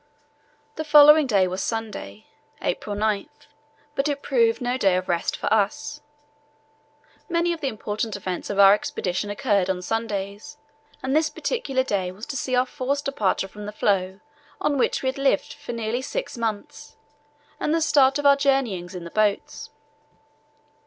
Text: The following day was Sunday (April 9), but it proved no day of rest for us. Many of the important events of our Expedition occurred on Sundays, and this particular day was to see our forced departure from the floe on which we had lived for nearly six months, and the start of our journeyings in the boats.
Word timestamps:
The 0.77 0.83
following 0.83 1.27
day 1.27 1.47
was 1.47 1.61
Sunday 1.61 2.25
(April 2.59 2.95
9), 2.95 3.29
but 3.93 4.07
it 4.07 4.23
proved 4.23 4.59
no 4.59 4.75
day 4.75 4.97
of 4.97 5.07
rest 5.07 5.37
for 5.37 5.45
us. 5.53 6.01
Many 7.29 7.53
of 7.53 7.61
the 7.61 7.67
important 7.67 8.15
events 8.15 8.49
of 8.49 8.57
our 8.57 8.73
Expedition 8.73 9.29
occurred 9.29 9.69
on 9.69 9.83
Sundays, 9.83 10.57
and 11.03 11.15
this 11.15 11.29
particular 11.29 11.83
day 11.83 12.11
was 12.11 12.25
to 12.25 12.35
see 12.35 12.55
our 12.55 12.65
forced 12.65 13.05
departure 13.05 13.47
from 13.47 13.67
the 13.67 13.71
floe 13.71 14.21
on 14.59 14.79
which 14.79 15.03
we 15.03 15.07
had 15.07 15.19
lived 15.19 15.53
for 15.53 15.71
nearly 15.71 16.01
six 16.01 16.35
months, 16.35 16.95
and 17.59 17.71
the 17.71 17.79
start 17.79 18.17
of 18.17 18.25
our 18.25 18.35
journeyings 18.35 18.95
in 18.95 19.03
the 19.03 19.11
boats. 19.11 19.69